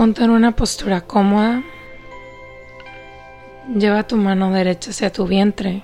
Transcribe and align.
Ponte 0.00 0.24
en 0.24 0.30
una 0.30 0.56
postura 0.56 1.02
cómoda. 1.02 1.62
Lleva 3.68 4.02
tu 4.06 4.16
mano 4.16 4.50
derecha 4.50 4.92
hacia 4.92 5.12
tu 5.12 5.26
vientre 5.26 5.82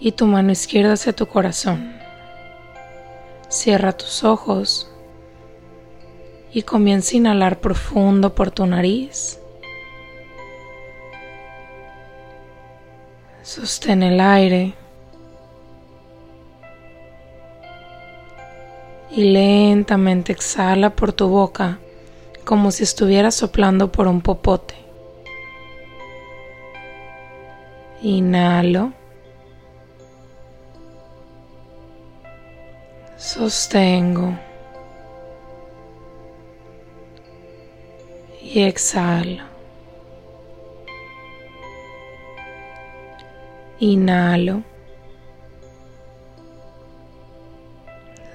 y 0.00 0.12
tu 0.12 0.26
mano 0.26 0.50
izquierda 0.50 0.94
hacia 0.94 1.12
tu 1.12 1.26
corazón. 1.26 1.94
Cierra 3.50 3.92
tus 3.92 4.24
ojos 4.24 4.90
y 6.54 6.62
comienza 6.62 7.12
a 7.12 7.16
inhalar 7.18 7.60
profundo 7.60 8.34
por 8.34 8.50
tu 8.50 8.64
nariz. 8.64 9.38
Sostén 13.42 14.02
el 14.02 14.18
aire 14.18 14.72
y 19.10 19.24
lentamente 19.24 20.32
exhala 20.32 20.88
por 20.88 21.12
tu 21.12 21.28
boca 21.28 21.78
como 22.44 22.70
si 22.70 22.82
estuviera 22.82 23.30
soplando 23.30 23.90
por 23.90 24.06
un 24.06 24.20
popote. 24.20 24.74
Inhalo. 28.02 28.92
Sostengo. 33.16 34.38
Y 38.42 38.62
exhalo. 38.62 39.44
Inhalo. 43.80 44.62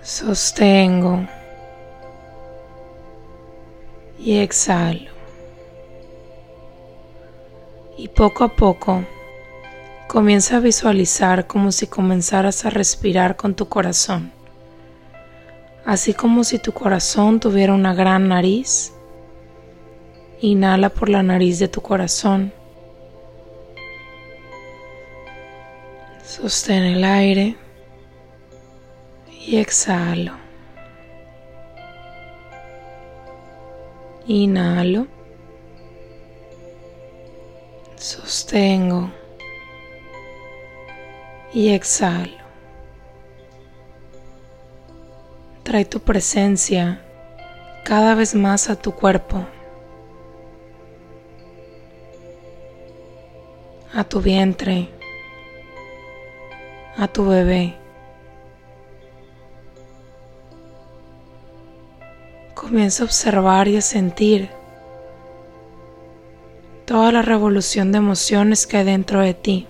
Sostengo 0.01 1.38
y 4.29 4.37
exhalo. 4.37 5.09
Y 7.97 8.09
poco 8.09 8.43
a 8.43 8.55
poco 8.55 9.03
comienza 10.07 10.57
a 10.57 10.59
visualizar 10.59 11.47
como 11.47 11.71
si 11.71 11.87
comenzaras 11.87 12.63
a 12.63 12.69
respirar 12.69 13.35
con 13.35 13.55
tu 13.55 13.67
corazón, 13.67 14.31
así 15.83 16.13
como 16.13 16.43
si 16.43 16.59
tu 16.59 16.73
corazón 16.73 17.39
tuviera 17.39 17.73
una 17.73 17.95
gran 17.95 18.27
nariz. 18.27 18.93
Inhala 20.41 20.89
por 20.89 21.09
la 21.09 21.23
nariz 21.23 21.57
de 21.57 21.67
tu 21.67 21.81
corazón. 21.81 22.53
Sostén 26.23 26.83
el 26.83 27.03
aire 27.03 27.55
y 29.47 29.57
exhalo. 29.57 30.48
Inhalo. 34.29 35.07
Sostengo. 37.95 39.09
Y 41.51 41.69
exhalo. 41.69 42.37
Trae 45.63 45.83
tu 45.83 45.99
presencia 46.01 47.01
cada 47.83 48.13
vez 48.13 48.35
más 48.35 48.69
a 48.69 48.75
tu 48.75 48.91
cuerpo, 48.91 49.47
a 53.95 54.03
tu 54.03 54.21
vientre, 54.21 54.89
a 56.97 57.07
tu 57.07 57.25
bebé. 57.25 57.79
Comienza 62.69 63.01
a 63.01 63.07
observar 63.07 63.67
y 63.67 63.77
a 63.77 63.81
sentir 63.81 64.47
toda 66.85 67.11
la 67.11 67.23
revolución 67.23 67.91
de 67.91 67.97
emociones 67.97 68.67
que 68.67 68.77
hay 68.77 68.85
dentro 68.85 69.21
de 69.21 69.33
ti. 69.33 69.67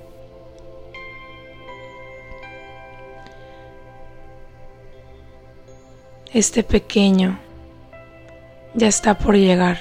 Este 6.33 6.61
pequeño 6.61 7.39
ya 8.73 8.89
está 8.89 9.17
por 9.17 9.37
llegar. 9.37 9.77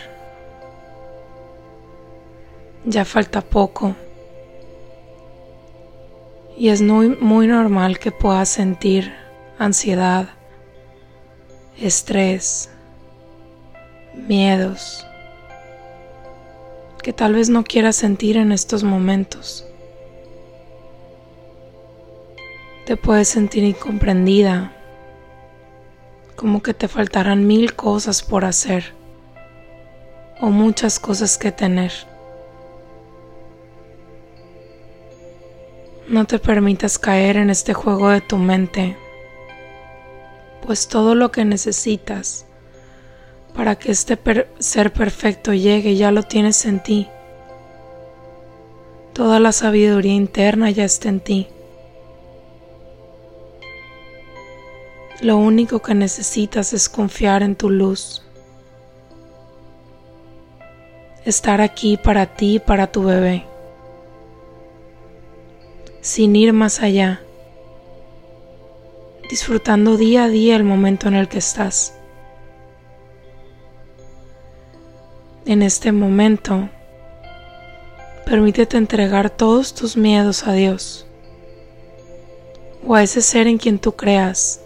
Ya 2.84 3.04
falta 3.04 3.40
poco. 3.40 3.96
Y 6.56 6.68
es 6.68 6.82
muy, 6.82 7.08
muy 7.16 7.48
normal 7.48 7.98
que 7.98 8.12
puedas 8.12 8.48
sentir 8.48 9.12
ansiedad, 9.58 10.28
estrés, 11.80 12.70
miedos 14.26 15.06
que 17.02 17.12
tal 17.12 17.34
vez 17.34 17.48
no 17.48 17.64
quieras 17.64 17.96
sentir 17.96 18.36
en 18.36 18.52
estos 18.52 18.82
momentos. 18.82 19.64
Te 22.84 22.96
puedes 22.96 23.28
sentir 23.28 23.64
incomprendida, 23.64 24.72
como 26.36 26.62
que 26.62 26.74
te 26.74 26.88
faltarán 26.88 27.46
mil 27.46 27.74
cosas 27.74 28.22
por 28.22 28.44
hacer 28.44 28.92
o 30.40 30.48
muchas 30.50 30.98
cosas 30.98 31.38
que 31.38 31.52
tener. 31.52 31.92
No 36.08 36.24
te 36.26 36.38
permitas 36.38 36.98
caer 36.98 37.36
en 37.36 37.50
este 37.50 37.74
juego 37.74 38.10
de 38.10 38.20
tu 38.20 38.38
mente, 38.38 38.96
pues 40.66 40.88
todo 40.88 41.14
lo 41.14 41.30
que 41.30 41.44
necesitas 41.44 42.47
para 43.58 43.74
que 43.74 43.90
este 43.90 44.16
ser 44.60 44.92
perfecto 44.92 45.52
llegue, 45.52 45.96
ya 45.96 46.12
lo 46.12 46.22
tienes 46.22 46.64
en 46.64 46.80
ti. 46.80 47.08
Toda 49.12 49.40
la 49.40 49.50
sabiduría 49.50 50.14
interna 50.14 50.70
ya 50.70 50.84
está 50.84 51.08
en 51.08 51.18
ti. 51.18 51.48
Lo 55.22 55.38
único 55.38 55.82
que 55.82 55.92
necesitas 55.96 56.72
es 56.72 56.88
confiar 56.88 57.42
en 57.42 57.56
tu 57.56 57.68
luz. 57.68 58.22
Estar 61.24 61.60
aquí 61.60 61.96
para 61.96 62.26
ti 62.26 62.54
y 62.54 62.58
para 62.60 62.92
tu 62.92 63.02
bebé. 63.02 63.44
Sin 66.00 66.36
ir 66.36 66.52
más 66.52 66.80
allá. 66.80 67.22
Disfrutando 69.28 69.96
día 69.96 70.22
a 70.22 70.28
día 70.28 70.54
el 70.54 70.62
momento 70.62 71.08
en 71.08 71.16
el 71.16 71.26
que 71.26 71.38
estás. 71.38 71.97
En 75.48 75.62
este 75.62 75.92
momento, 75.92 76.68
permítete 78.26 78.76
entregar 78.76 79.30
todos 79.30 79.74
tus 79.74 79.96
miedos 79.96 80.46
a 80.46 80.52
Dios 80.52 81.06
o 82.86 82.94
a 82.94 83.02
ese 83.02 83.22
ser 83.22 83.46
en 83.46 83.56
quien 83.56 83.78
tú 83.78 83.92
creas, 83.92 84.60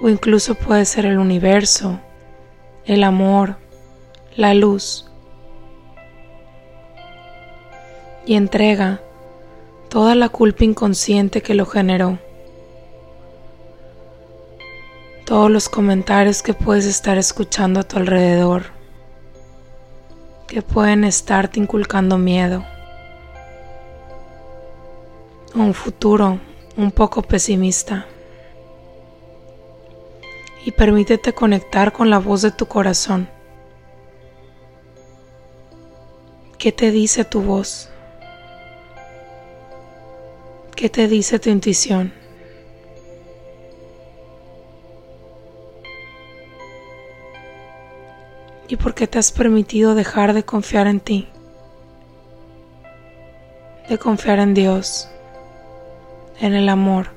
o 0.00 0.08
incluso 0.08 0.54
puede 0.54 0.86
ser 0.86 1.04
el 1.04 1.18
universo, 1.18 2.00
el 2.86 3.04
amor, 3.04 3.56
la 4.34 4.54
luz. 4.54 5.10
Y 8.24 8.36
entrega 8.36 9.02
toda 9.90 10.14
la 10.14 10.30
culpa 10.30 10.64
inconsciente 10.64 11.42
que 11.42 11.52
lo 11.52 11.66
generó. 11.66 12.18
Todos 15.26 15.50
los 15.50 15.68
comentarios 15.68 16.42
que 16.42 16.54
puedes 16.54 16.86
estar 16.86 17.18
escuchando 17.18 17.80
a 17.80 17.82
tu 17.82 17.98
alrededor 17.98 18.79
que 20.50 20.62
pueden 20.62 21.04
estarte 21.04 21.60
inculcando 21.60 22.18
miedo 22.18 22.64
un 25.54 25.72
futuro 25.74 26.40
un 26.76 26.90
poco 26.90 27.22
pesimista. 27.22 28.04
Y 30.64 30.72
permítete 30.72 31.32
conectar 31.32 31.92
con 31.92 32.10
la 32.10 32.18
voz 32.18 32.42
de 32.42 32.50
tu 32.50 32.66
corazón. 32.66 33.28
¿Qué 36.58 36.72
te 36.72 36.90
dice 36.90 37.24
tu 37.24 37.42
voz? 37.42 37.88
¿Qué 40.74 40.88
te 40.90 41.06
dice 41.06 41.38
tu 41.38 41.48
intuición? 41.48 42.19
Y 48.70 48.76
por 48.76 48.94
qué 48.94 49.08
te 49.08 49.18
has 49.18 49.32
permitido 49.32 49.96
dejar 49.96 50.32
de 50.32 50.44
confiar 50.44 50.86
en 50.86 51.00
ti, 51.00 51.28
de 53.88 53.98
confiar 53.98 54.38
en 54.38 54.54
Dios, 54.54 55.08
en 56.38 56.54
el 56.54 56.68
amor 56.68 57.08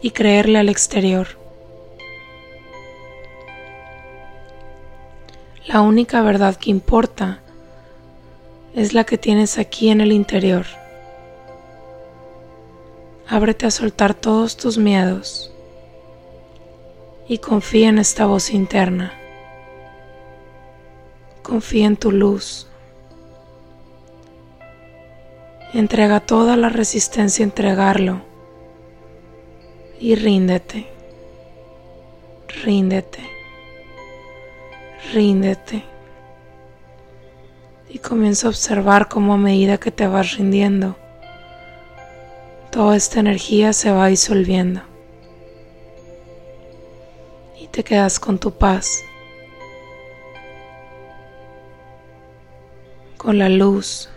y 0.00 0.10
creerle 0.10 0.58
al 0.58 0.68
exterior. 0.68 1.28
La 5.68 5.82
única 5.82 6.20
verdad 6.22 6.56
que 6.56 6.70
importa 6.70 7.42
es 8.74 8.92
la 8.92 9.04
que 9.04 9.18
tienes 9.18 9.56
aquí 9.56 9.90
en 9.90 10.00
el 10.00 10.10
interior. 10.10 10.66
Ábrete 13.28 13.66
a 13.66 13.70
soltar 13.70 14.14
todos 14.14 14.56
tus 14.56 14.78
miedos 14.78 15.51
y 17.28 17.38
confía 17.38 17.88
en 17.88 17.98
esta 17.98 18.26
voz 18.26 18.50
interna. 18.50 19.12
Confía 21.42 21.86
en 21.86 21.96
tu 21.96 22.10
luz. 22.10 22.66
Entrega 25.72 26.20
toda 26.20 26.56
la 26.56 26.68
resistencia 26.68 27.44
a 27.44 27.48
entregarlo 27.48 28.20
y 29.98 30.14
ríndete, 30.16 30.86
ríndete, 32.62 33.20
ríndete. 35.14 35.84
Y 37.88 37.98
comienza 37.98 38.46
a 38.46 38.50
observar 38.50 39.08
cómo 39.08 39.34
a 39.34 39.38
medida 39.38 39.78
que 39.78 39.90
te 39.90 40.06
vas 40.06 40.36
rindiendo, 40.36 40.96
toda 42.70 42.96
esta 42.96 43.20
energía 43.20 43.72
se 43.72 43.92
va 43.92 44.08
disolviendo 44.08 44.91
te 47.72 47.82
quedas 47.82 48.20
con 48.20 48.38
tu 48.38 48.52
paz, 48.52 49.02
con 53.16 53.38
la 53.38 53.48
luz 53.48 54.08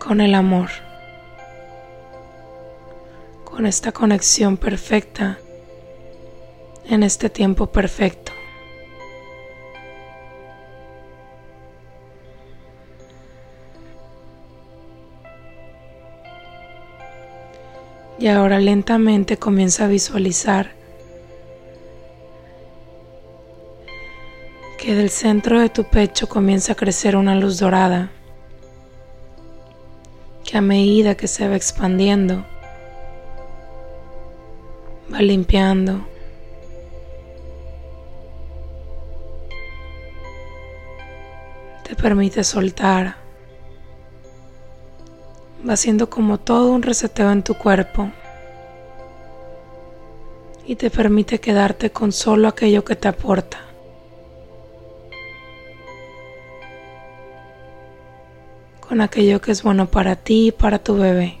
con 0.00 0.20
el 0.22 0.34
amor, 0.34 0.70
con 3.44 3.66
esta 3.66 3.92
conexión 3.92 4.56
perfecta 4.56 5.38
en 6.86 7.02
este 7.02 7.28
tiempo 7.28 7.66
perfecto. 7.66 8.32
Y 18.18 18.26
ahora 18.26 18.58
lentamente 18.58 19.36
comienza 19.36 19.84
a 19.84 19.88
visualizar 19.88 20.79
que 24.90 24.96
del 24.96 25.10
centro 25.10 25.60
de 25.60 25.68
tu 25.68 25.84
pecho 25.84 26.28
comienza 26.28 26.72
a 26.72 26.74
crecer 26.74 27.14
una 27.14 27.36
luz 27.36 27.60
dorada 27.60 28.10
que 30.44 30.58
a 30.58 30.60
medida 30.60 31.14
que 31.14 31.28
se 31.28 31.48
va 31.48 31.54
expandiendo, 31.54 32.44
va 35.14 35.22
limpiando. 35.22 36.04
Te 41.84 41.94
permite 41.94 42.42
soltar. 42.42 43.14
Va 45.68 45.76
siendo 45.76 46.10
como 46.10 46.40
todo 46.40 46.72
un 46.72 46.82
reseteo 46.82 47.30
en 47.30 47.44
tu 47.44 47.54
cuerpo. 47.54 48.10
Y 50.66 50.74
te 50.74 50.90
permite 50.90 51.38
quedarte 51.38 51.92
con 51.92 52.10
solo 52.10 52.48
aquello 52.48 52.84
que 52.84 52.96
te 52.96 53.06
aporta. 53.06 53.69
Con 58.90 59.00
aquello 59.00 59.40
que 59.40 59.52
es 59.52 59.62
bueno 59.62 59.88
para 59.88 60.16
ti 60.16 60.48
y 60.48 60.50
para 60.50 60.80
tu 60.80 60.96
bebé. 60.96 61.38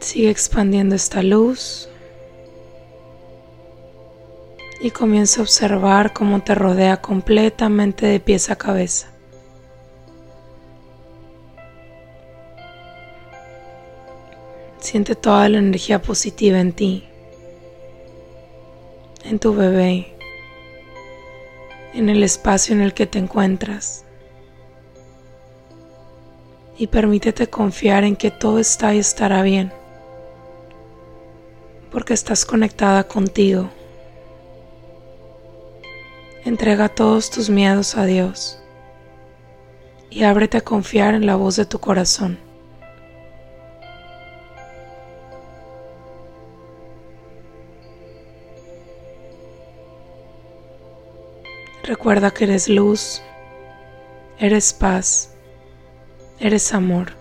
Sigue 0.00 0.28
expandiendo 0.28 0.96
esta 0.96 1.22
luz 1.22 1.88
y 4.80 4.90
comienza 4.90 5.38
a 5.38 5.44
observar 5.44 6.12
cómo 6.12 6.42
te 6.42 6.56
rodea 6.56 6.96
completamente 6.96 8.06
de 8.06 8.18
pies 8.18 8.50
a 8.50 8.56
cabeza. 8.56 9.06
Siente 14.80 15.14
toda 15.14 15.48
la 15.48 15.58
energía 15.58 16.02
positiva 16.02 16.58
en 16.58 16.72
ti, 16.72 17.04
en 19.22 19.38
tu 19.38 19.54
bebé 19.54 20.13
en 21.94 22.08
el 22.08 22.22
espacio 22.22 22.74
en 22.74 22.80
el 22.82 22.92
que 22.92 23.06
te 23.06 23.18
encuentras. 23.18 24.04
Y 26.76 26.88
permítete 26.88 27.48
confiar 27.48 28.04
en 28.04 28.16
que 28.16 28.30
todo 28.30 28.58
está 28.58 28.94
y 28.94 28.98
estará 28.98 29.42
bien, 29.42 29.72
porque 31.92 32.14
estás 32.14 32.44
conectada 32.44 33.04
contigo. 33.04 33.70
Entrega 36.44 36.88
todos 36.88 37.30
tus 37.30 37.48
miedos 37.48 37.96
a 37.96 38.04
Dios 38.04 38.58
y 40.10 40.24
ábrete 40.24 40.58
a 40.58 40.60
confiar 40.62 41.14
en 41.14 41.26
la 41.26 41.36
voz 41.36 41.56
de 41.56 41.64
tu 41.64 41.78
corazón. 41.78 42.38
Recuerda 51.84 52.30
que 52.30 52.44
eres 52.44 52.70
luz, 52.70 53.20
eres 54.38 54.72
paz, 54.72 55.34
eres 56.40 56.72
amor. 56.72 57.12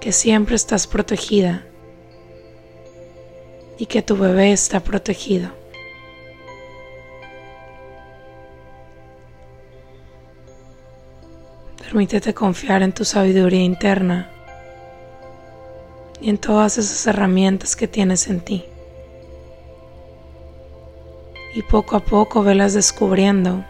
Que 0.00 0.10
siempre 0.10 0.56
estás 0.56 0.88
protegida 0.88 1.64
y 3.78 3.86
que 3.86 4.02
tu 4.02 4.16
bebé 4.16 4.50
está 4.50 4.80
protegido. 4.80 5.52
Permítete 11.78 12.34
confiar 12.34 12.82
en 12.82 12.92
tu 12.92 13.04
sabiduría 13.04 13.62
interna 13.62 14.28
y 16.20 16.28
en 16.28 16.38
todas 16.38 16.76
esas 16.76 17.06
herramientas 17.06 17.76
que 17.76 17.86
tienes 17.86 18.26
en 18.26 18.40
ti 18.40 18.64
y 21.54 21.62
poco 21.62 21.96
a 21.96 22.00
poco 22.00 22.42
velas 22.42 22.74
descubriendo 22.74 23.64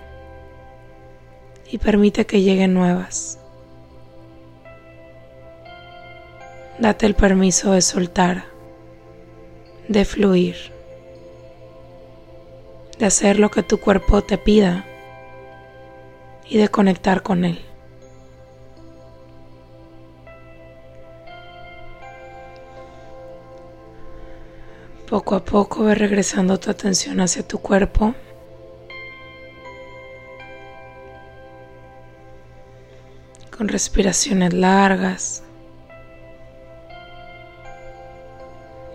y 1.70 1.78
permite 1.78 2.26
que 2.26 2.42
lleguen 2.42 2.74
nuevas. 2.74 3.38
Date 6.78 7.06
el 7.06 7.14
permiso 7.14 7.72
de 7.72 7.82
soltar, 7.82 8.44
de 9.88 10.04
fluir, 10.04 10.56
de 12.98 13.06
hacer 13.06 13.38
lo 13.38 13.50
que 13.50 13.62
tu 13.62 13.78
cuerpo 13.78 14.22
te 14.22 14.38
pida 14.38 14.84
y 16.48 16.58
de 16.58 16.68
conectar 16.68 17.22
con 17.22 17.44
él. 17.44 17.69
Poco 25.10 25.34
a 25.34 25.44
poco 25.44 25.82
ve 25.82 25.96
regresando 25.96 26.60
tu 26.60 26.70
atención 26.70 27.20
hacia 27.20 27.42
tu 27.42 27.58
cuerpo. 27.58 28.14
Con 33.50 33.66
respiraciones 33.66 34.52
largas 34.52 35.42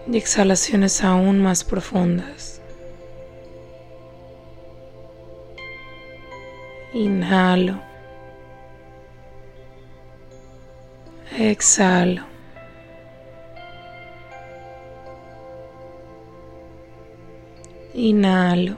y 0.09 0.15
exhalaciones 0.15 1.03
aún 1.03 1.41
más 1.41 1.65
profundas. 1.65 2.61
Inhalo. 6.93 7.81
Exhalo. 11.37 12.34
Inhalo. 17.95 18.75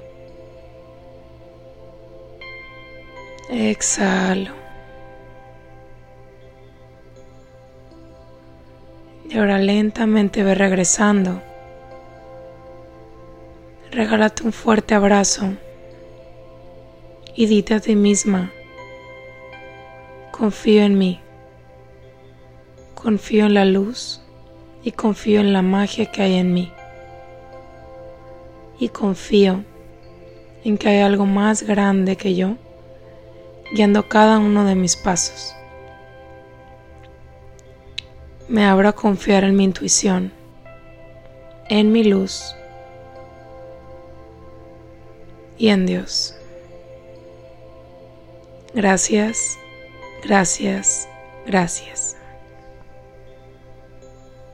Exhalo. 3.50 4.52
Y 9.28 9.38
ahora 9.38 9.58
lentamente 9.58 10.44
ve 10.44 10.54
regresando. 10.54 11.42
Regálate 13.92 14.44
un 14.44 14.54
fuerte 14.54 14.94
abrazo 14.94 15.54
y 17.36 17.48
dite 17.48 17.74
a 17.74 17.80
ti 17.80 17.96
misma, 17.96 18.52
confío 20.32 20.84
en 20.84 20.98
mí, 20.98 21.20
confío 22.94 23.48
en 23.48 23.56
la 23.56 23.66
luz 23.66 24.22
y 24.84 24.92
confío 24.92 25.40
en 25.40 25.54
la 25.54 25.64
magia 25.64 26.12
que 26.12 26.22
hay 26.22 26.36
en 26.36 26.54
mí 26.54 26.72
y 28.80 28.90
confío 28.90 29.64
en 30.64 30.78
que 30.78 30.90
hay 30.90 31.00
algo 31.00 31.26
más 31.26 31.64
grande 31.64 32.16
que 32.18 32.36
yo 32.36 32.56
guiando 33.74 34.08
cada 34.08 34.40
uno 34.40 34.66
de 34.66 34.76
mis 34.76 34.96
pasos. 34.96 35.56
Me 38.48 38.66
abro 38.66 38.90
a 38.90 38.94
confiar 38.94 39.44
en 39.44 39.56
mi 39.56 39.66
intuición, 39.66 40.32
en 41.70 41.92
mi 41.92 42.04
luz 42.04 42.56
y 45.58 45.70
en 45.70 45.86
Dios. 45.86 46.36
Gracias, 48.74 49.58
gracias, 50.24 51.10
gracias. 51.46 52.17